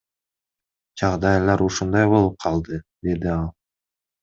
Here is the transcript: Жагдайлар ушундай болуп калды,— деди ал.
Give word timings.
Жагдайлар 1.01 1.63
ушундай 1.67 2.09
болуп 2.15 2.41
калды,— 2.47 2.83
деди 3.11 3.33
ал. 3.39 3.47